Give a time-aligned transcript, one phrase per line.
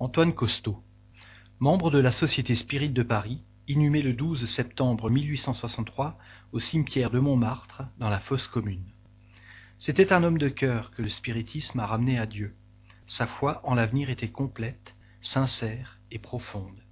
[0.00, 0.82] Antoine Costaud,
[1.60, 6.18] membre de la Société Spirit de Paris, inhumé le 12 septembre 1863
[6.50, 8.84] au cimetière de Montmartre, dans la fosse commune.
[9.78, 12.56] C'était un homme de cœur que le spiritisme a ramené à Dieu.
[13.06, 16.82] Sa foi en l'avenir était complète, sincère et profonde.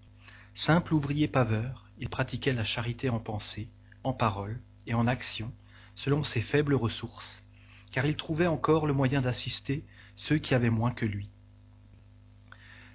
[0.54, 3.68] Simple ouvrier paveur, il pratiquait la charité en pensée,
[4.04, 5.50] en parole et en action,
[5.96, 7.42] selon ses faibles ressources,
[7.90, 9.84] car il trouvait encore le moyen d'assister
[10.14, 11.31] ceux qui avaient moins que lui.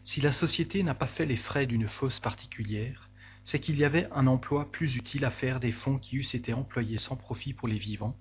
[0.07, 3.09] Si la société n'a pas fait les frais d'une fosse particulière,
[3.43, 6.53] c'est qu'il y avait un emploi plus utile à faire des fonds qui eussent été
[6.53, 8.15] employés sans profit pour les vivants,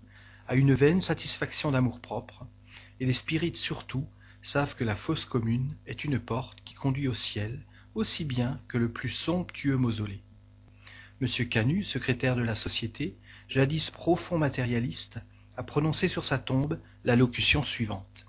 [0.48, 2.44] à une vaine satisfaction d'amour-propre,
[2.98, 4.04] et les spirites surtout
[4.42, 8.78] savent que la fosse commune est une porte qui conduit au ciel aussi bien que
[8.78, 10.22] le plus somptueux mausolée.
[11.20, 11.28] M.
[11.48, 13.14] Canut, secrétaire de la Société,
[13.46, 15.20] jadis profond matérialiste,
[15.56, 18.26] a prononcé sur sa tombe la locution suivante.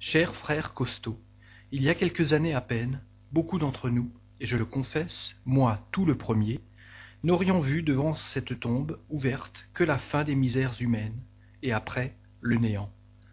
[0.00, 1.20] Cher frère Costaud,
[1.72, 3.00] il y a quelques années à peine,
[3.32, 6.60] beaucoup d'entre nous, et je le confesse, moi tout le premier,
[7.24, 11.20] n'aurions vu devant cette tombe ouverte que la fin des misères humaines,
[11.62, 12.92] et après le néant,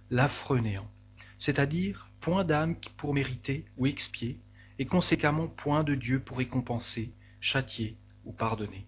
[0.10, 0.90] l'affreux néant,
[1.38, 4.40] c'est-à-dire point d'âme pour mériter ou expier,
[4.80, 8.88] et conséquemment point de Dieu pour récompenser, châtier ou pardonner.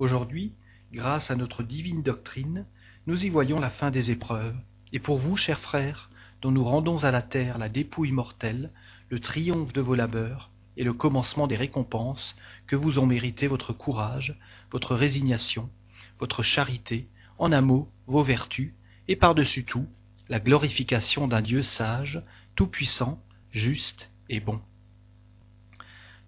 [0.00, 0.54] Aujourd'hui,
[0.92, 2.66] grâce à notre divine doctrine,
[3.06, 4.56] nous y voyons la fin des épreuves,
[4.92, 6.10] et pour vous, chers frères,
[6.42, 8.70] dont nous rendons à la terre la dépouille mortelle,
[9.08, 12.34] le triomphe de vos labeurs, et le commencement des récompenses
[12.66, 14.36] que vous ont mérité votre courage,
[14.70, 15.70] votre résignation,
[16.18, 17.06] votre charité,
[17.38, 18.72] en un mot, vos vertus,
[19.08, 19.86] et par-dessus tout,
[20.28, 22.22] la glorification d'un Dieu sage,
[22.56, 24.60] tout-puissant, juste et bon.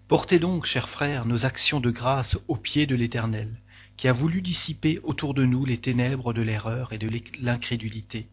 [0.07, 3.49] Portez donc, chers frères, nos actions de grâce aux pieds de l'Éternel,
[3.97, 7.09] qui a voulu dissiper autour de nous les ténèbres de l'erreur et de
[7.41, 8.27] l'incrédulité.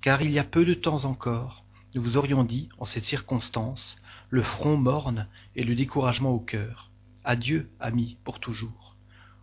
[0.00, 1.62] Car il y a peu de temps encore,
[1.94, 3.98] nous vous aurions dit, en cette circonstance,
[4.30, 6.90] le front morne et le découragement au cœur.
[7.22, 8.96] Adieu, amis, pour toujours.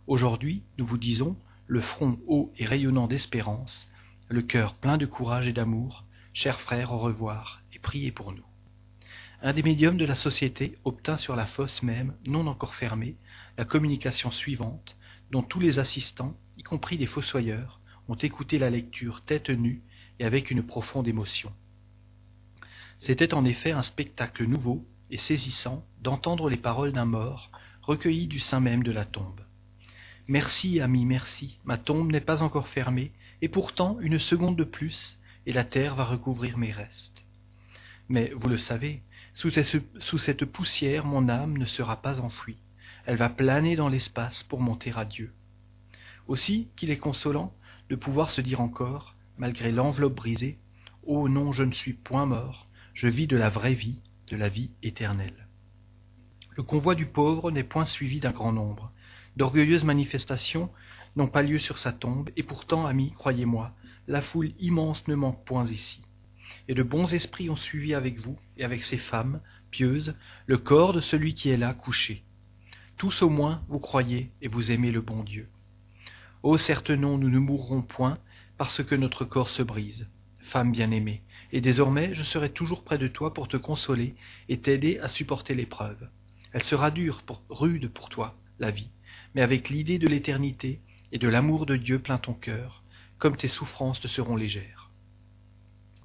[0.08, 1.36] Aujourd'hui, nous vous disons,
[1.68, 3.88] le front haut et rayonnant d'espérance,
[4.28, 6.04] le cœur plein de courage et d'amour,
[6.34, 8.44] chers frères, au revoir, et priez pour nous.
[9.42, 13.14] Un des médiums de la société obtint sur la fosse même, non encore fermée,
[13.58, 14.96] la communication suivante,
[15.30, 19.82] dont tous les assistants, y compris les fossoyeurs, ont écouté la lecture tête nue
[20.18, 21.52] et avec une profonde émotion.
[23.00, 27.50] C'était en effet un spectacle nouveau et saisissant d'entendre les paroles d'un mort
[27.82, 29.40] recueillies du sein même de la tombe.
[30.26, 35.18] Merci, ami, merci, ma tombe n'est pas encore fermée, et pourtant une seconde de plus,
[35.46, 37.24] et la terre va recouvrir mes restes.
[38.10, 39.02] Mais vous le savez,
[39.32, 42.58] sous cette poussière mon âme ne sera pas enfouie,
[43.06, 45.32] elle va planer dans l'espace pour monter à Dieu.
[46.26, 47.54] Aussi qu'il est consolant
[47.88, 50.58] de pouvoir se dire encore, malgré l'enveloppe brisée,
[51.06, 54.48] Oh non, je ne suis point mort, je vis de la vraie vie, de la
[54.48, 55.46] vie éternelle.
[56.56, 58.92] Le convoi du pauvre n'est point suivi d'un grand nombre.
[59.36, 60.70] D'orgueilleuses manifestations
[61.16, 63.72] n'ont pas lieu sur sa tombe, et pourtant, amis, croyez-moi,
[64.06, 66.02] la foule immense ne manque point ici.
[66.66, 70.14] Et de bons esprits ont suivi avec vous, et avec ces femmes, pieuses,
[70.46, 72.24] le corps de celui qui est là couché.
[72.96, 75.48] Tous au moins, vous croyez et vous aimez le bon Dieu.
[76.42, 78.18] Oh certes non, nous ne mourrons point,
[78.58, 80.06] parce que notre corps se brise
[80.48, 84.14] femme bien-aimée, et désormais je serai toujours près de toi pour te consoler
[84.48, 86.08] et t'aider à supporter l'épreuve.
[86.52, 88.90] Elle sera dure, rude pour toi, la vie,
[89.34, 90.80] mais avec l'idée de l'éternité
[91.12, 92.82] et de l'amour de Dieu plein ton cœur,
[93.18, 94.90] comme tes souffrances te seront légères.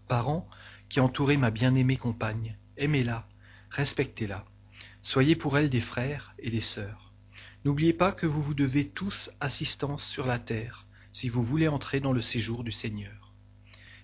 [0.08, 0.47] Parents
[0.90, 3.25] qui entourez ma bien-aimée compagne, aimez-la,
[3.70, 4.46] respectez-la,
[5.02, 7.14] soyez pour elle des frères et des sœurs.
[7.64, 12.00] N'oubliez pas que vous vous devez tous assistance sur la terre, si vous voulez entrer
[12.00, 13.34] dans le séjour du Seigneur.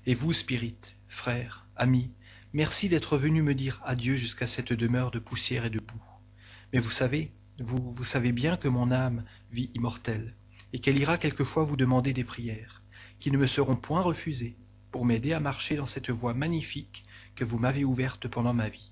[0.05, 0.77] Et vous, Spirit,
[1.07, 2.11] frère, ami,
[2.53, 6.03] merci d'être venu me dire adieu jusqu'à cette demeure de poussière et de boue.
[6.71, 10.35] Mais vous savez, vous, vous savez bien que mon âme vit immortelle,
[10.71, 12.83] et qu'elle ira quelquefois vous demander des prières,
[13.19, 14.55] qui ne me seront point refusées,
[14.91, 17.05] pour m'aider à marcher dans cette voie magnifique
[17.35, 18.91] que vous m'avez ouverte pendant ma vie.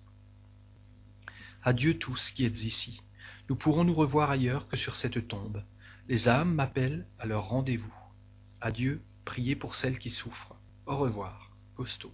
[1.64, 3.04] Adieu tous qui êtes ici.
[3.48, 5.64] Nous pourrons nous revoir ailleurs que sur cette tombe.
[6.08, 7.94] Les âmes m'appellent à leur rendez-vous.
[8.62, 10.56] Adieu, priez pour celles qui souffrent.
[10.86, 12.14] Au revoir, Costaud.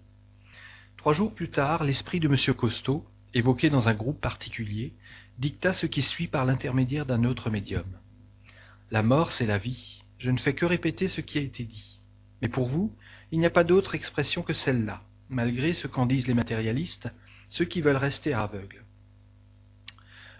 [0.98, 2.56] Trois jours plus tard, l'esprit de M.
[2.56, 4.94] Costaud, évoqué dans un groupe particulier,
[5.38, 7.86] dicta ce qui suit par l'intermédiaire d'un autre médium.
[8.92, 10.04] La mort, c'est la vie.
[10.19, 12.00] Je ne fais que répéter ce qui a été dit.
[12.42, 12.94] Mais pour vous,
[13.31, 17.10] il n'y a pas d'autre expression que celle-là, malgré ce qu'en disent les matérialistes,
[17.50, 18.84] ceux qui veulent rester aveugles.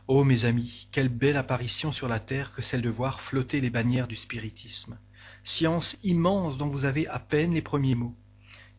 [0.08, 3.70] Oh mes amis, quelle belle apparition sur la terre que celle de voir flotter les
[3.70, 4.98] bannières du spiritisme.
[5.44, 8.16] Science immense dont vous avez à peine les premiers mots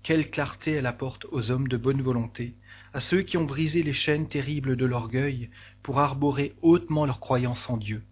[0.05, 2.55] quelle clarté elle apporte aux hommes de bonne volonté,
[2.93, 5.49] à ceux qui ont brisé les chaînes terribles de l'orgueil
[5.83, 8.05] pour arborer hautement leur croyance en Dieu.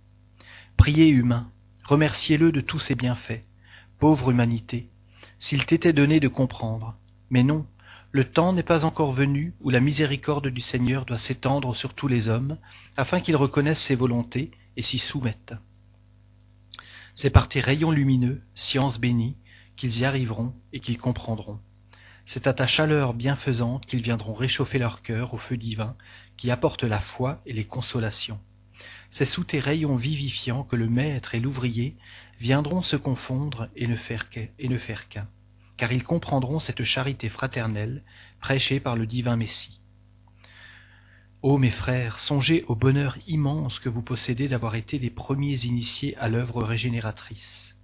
[0.79, 1.51] Priez humain,
[1.85, 3.45] remerciez-le de tous ses bienfaits.
[3.99, 4.89] Pauvre humanité,
[5.39, 6.97] s'il t'était donné de comprendre.
[7.29, 7.67] Mais non,
[8.11, 12.09] le temps n'est pas encore venu où la miséricorde du Seigneur doit s'étendre sur tous
[12.09, 12.57] les hommes,
[12.97, 15.55] afin qu'ils reconnaissent ses volontés et s'y soumettent.
[17.23, 19.37] C'est par tes rayons lumineux, science bénie,
[19.77, 21.61] qu'ils y arriveront et qu'ils comprendront.
[22.27, 25.95] C'est à ta chaleur bienfaisante qu'ils viendront réchauffer leur cœur au feu divin
[26.37, 28.41] qui apporte la foi et les consolations.
[29.09, 31.97] C'est sous tes rayons vivifiants que le maître et l'ouvrier
[32.41, 35.29] viendront se confondre et ne faire qu'un,
[35.77, 38.03] car ils comprendront cette charité fraternelle
[38.41, 39.81] prêchée par le divin Messie.
[41.43, 46.17] Ô mes frères, songez au bonheur immense que vous possédez d'avoir été les premiers initiés
[46.19, 47.75] à l'œuvre régénératrice.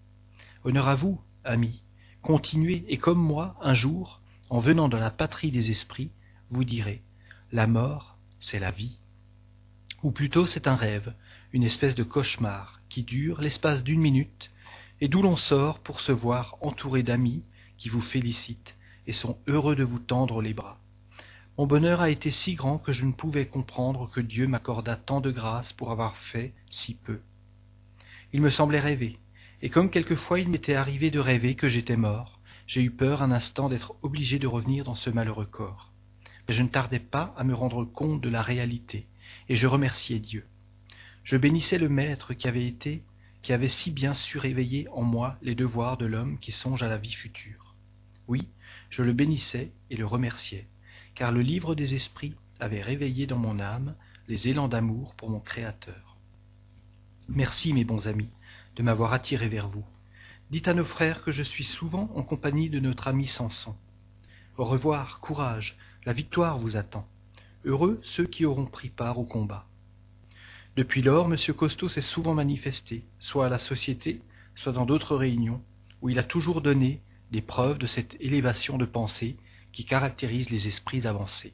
[0.62, 1.82] Honneur à vous, amis,
[2.22, 6.12] continuez, et comme moi, un jour, en venant dans la patrie des esprits,
[6.50, 7.02] vous direz
[7.50, 9.00] La mort, c'est la vie.
[10.04, 11.12] Ou plutôt c'est un rêve,
[11.52, 14.52] une espèce de cauchemar, qui dure l'espace d'une minute,
[15.00, 17.42] et d'où l'on sort pour se voir entouré d'amis
[17.76, 18.76] qui vous félicitent
[19.08, 20.78] et sont heureux de vous tendre les bras.
[21.58, 25.20] Mon bonheur a été si grand que je ne pouvais comprendre que Dieu m'accordât tant
[25.20, 27.18] de grâce pour avoir fait si peu.
[28.32, 29.18] Il me semblait rêver,
[29.60, 32.38] et comme quelquefois il m'était arrivé de rêver que j'étais mort,
[32.68, 35.90] j'ai eu peur un instant d'être obligé de revenir dans ce malheureux corps.
[36.48, 39.08] Mais je ne tardais pas à me rendre compte de la réalité,
[39.48, 40.46] et je remerciais Dieu.
[41.24, 43.02] Je bénissais le Maître qui avait été,
[43.42, 46.88] qui avait si bien su réveiller en moi les devoirs de l'homme qui songe à
[46.88, 47.74] la vie future.
[48.28, 48.46] Oui,
[48.90, 50.68] je le bénissais et le remerciais
[51.18, 53.96] car le livre des esprits avait réveillé dans mon âme
[54.28, 56.16] les élans d'amour pour mon Créateur.
[57.28, 58.28] Merci, mes bons amis,
[58.76, 59.84] de m'avoir attiré vers vous.
[60.52, 63.74] Dites à nos frères que je suis souvent en compagnie de notre ami Samson.
[64.58, 65.76] Au revoir, courage,
[66.06, 67.04] la victoire vous attend.
[67.64, 69.66] Heureux ceux qui auront pris part au combat.
[70.76, 71.36] Depuis lors, M.
[71.52, 74.22] Costaud s'est souvent manifesté, soit à la Société,
[74.54, 75.60] soit dans d'autres réunions,
[76.00, 77.00] où il a toujours donné
[77.32, 79.36] des preuves de cette élévation de pensée
[79.72, 81.52] qui caractérise les esprits avancés.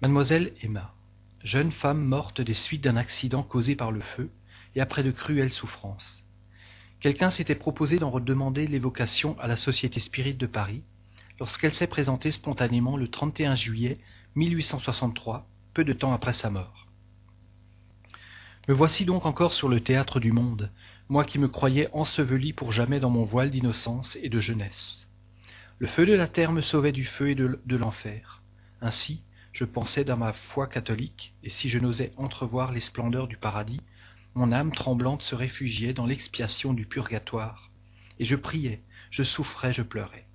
[0.00, 0.94] Mademoiselle Emma,
[1.42, 4.30] jeune femme morte des suites d'un accident causé par le feu
[4.74, 6.24] et après de cruelles souffrances.
[7.00, 10.82] Quelqu'un s'était proposé d'en redemander l'évocation à la Société Spirit de Paris
[11.40, 13.98] lorsqu'elle s'est présentée spontanément le 31 juillet
[14.34, 16.86] 1863, peu de temps après sa mort.
[18.68, 20.70] Me voici donc encore sur le théâtre du monde,
[21.08, 25.07] moi qui me croyais enseveli pour jamais dans mon voile d'innocence et de jeunesse.
[25.80, 28.42] Le feu de la terre me sauvait du feu et de, l'enfer.
[28.80, 29.22] Ainsi,
[29.52, 33.80] je pensais dans ma foi catholique, et si je n'osais entrevoir les splendeurs du paradis,
[34.34, 37.70] mon âme tremblante se réfugiait dans l'expiation du purgatoire,
[38.18, 38.82] et je priais,
[39.12, 40.26] je souffrais, je pleurais.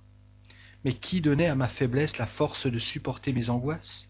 [0.82, 4.08] Mais qui donnait à ma faiblesse la force de supporter mes angoisses?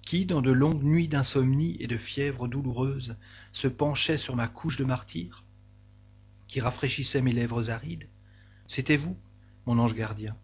[0.00, 3.18] Qui, dans de longues nuits d'insomnie et de fièvre douloureuse,
[3.52, 5.44] se penchait sur ma couche de martyr?
[6.48, 8.08] Qui rafraîchissait mes lèvres arides?
[8.66, 9.18] C'était vous,
[9.66, 10.34] mon ange gardien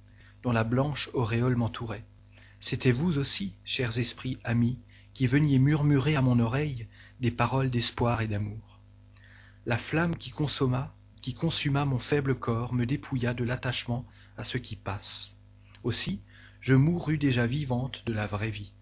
[0.47, 2.05] dont la blanche auréole m'entourait.
[2.61, 4.79] C'était vous aussi, chers esprits amis,
[5.13, 6.87] qui veniez murmurer à mon oreille
[7.19, 8.79] des paroles d'espoir et d'amour.
[9.67, 14.07] La flamme qui consomma, qui consuma mon faible corps me dépouilla de l'attachement
[14.37, 15.35] à ce qui passe.
[15.83, 16.21] Aussi,
[16.61, 18.73] je mourus déjà vivante de la vraie vie.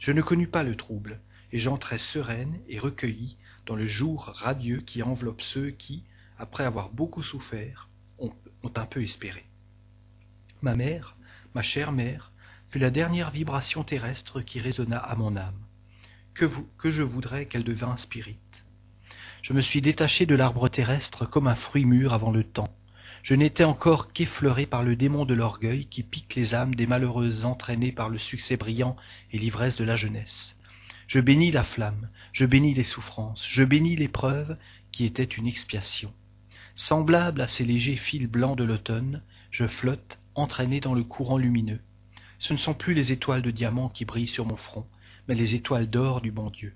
[0.00, 1.20] Je ne connus pas le trouble,
[1.52, 6.02] et j'entrai sereine et recueillie dans le jour radieux qui enveloppe ceux qui,
[6.36, 8.32] après avoir beaucoup souffert, ont,
[8.64, 9.44] ont un peu espéré.
[10.62, 11.16] Ma mère,
[11.56, 12.30] ma chère mère,
[12.70, 15.58] fut la dernière vibration terrestre qui résonna à mon âme.
[16.34, 16.46] Que,
[16.78, 18.38] que je voudrais qu'elle devînt spirit.
[19.42, 22.72] Je me suis détaché de l'arbre terrestre comme un fruit mûr avant le temps.
[23.24, 27.44] Je n'étais encore qu'effleuré par le démon de l'orgueil qui pique les âmes des malheureuses
[27.44, 28.96] entraînées par le succès brillant
[29.32, 30.56] et l'ivresse de la jeunesse.
[31.08, 34.56] Je bénis la flamme, je bénis les souffrances, je bénis l'épreuve
[34.92, 36.12] qui était une expiation.
[36.74, 41.80] Semblable à ces légers fils blancs de l'automne, je flotte entraîné dans le courant lumineux.
[42.38, 44.86] Ce ne sont plus les étoiles de diamant qui brillent sur mon front,
[45.28, 46.74] mais les étoiles d'or du bon Dieu.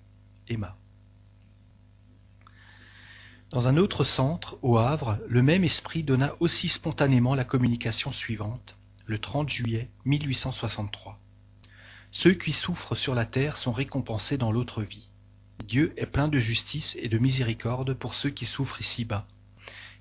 [0.48, 0.76] Emma.
[3.50, 8.76] Dans un autre centre, au Havre, le même esprit donna aussi spontanément la communication suivante,
[9.06, 11.18] le 30 juillet 1863.
[12.10, 15.10] Ceux qui souffrent sur la terre sont récompensés dans l'autre vie.
[15.64, 19.26] Dieu est plein de justice et de miséricorde pour ceux qui souffrent ici-bas.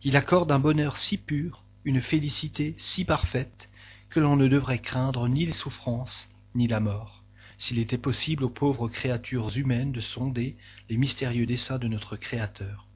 [0.03, 3.69] Il accorde un bonheur si pur une félicité si parfaite
[4.09, 7.23] que l'on ne devrait craindre ni les souffrances ni la mort,
[7.57, 10.57] s'il était possible aux pauvres créatures humaines de sonder
[10.89, 12.87] les mystérieux desseins de notre Créateur.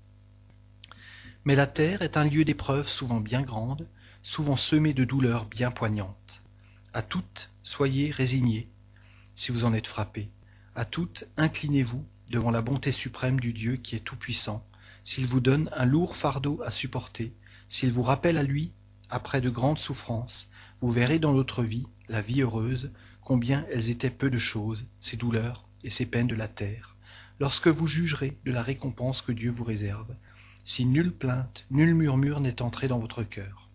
[1.46, 3.88] Mais la terre est un lieu d'épreuves souvent bien grandes,
[4.24, 6.42] souvent semées de douleurs bien poignantes.
[6.94, 8.68] À toutes, soyez résignés,
[9.36, 10.30] si vous en êtes frappés.
[10.76, 14.66] À toutes, inclinez-vous devant la bonté suprême du Dieu qui est tout-puissant,
[15.04, 17.34] s'il vous donne un lourd fardeau à supporter,
[17.70, 18.72] s'il vous rappelle à lui,
[19.10, 20.50] après de grandes souffrances,
[20.82, 25.18] vous verrez dans l'autre vie, la vie heureuse, combien elles étaient peu de choses, ces
[25.18, 26.96] douleurs et ces peines de la terre,
[27.40, 30.16] lorsque vous jugerez de la récompense que Dieu vous réserve,
[30.64, 33.70] si nulle plainte, nul murmure n'est entré dans votre cœur.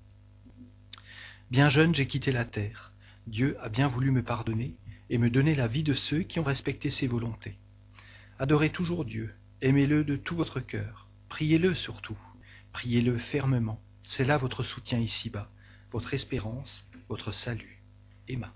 [1.50, 2.92] Bien jeune, j'ai quitté la terre.
[3.26, 4.74] Dieu a bien voulu me pardonner
[5.10, 7.56] et me donner la vie de ceux qui ont respecté ses volontés.
[8.38, 12.18] Adorez toujours Dieu, aimez-le de tout votre cœur, priez-le surtout,
[12.72, 15.50] priez-le fermement, c'est là votre soutien ici-bas,
[15.90, 17.82] votre espérance, votre salut.
[18.28, 18.54] Emma.